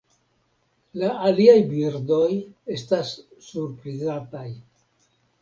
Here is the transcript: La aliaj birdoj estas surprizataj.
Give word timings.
La 1.01 1.09
aliaj 1.27 1.57
birdoj 1.73 2.23
estas 2.77 3.13
surprizataj. 3.51 4.45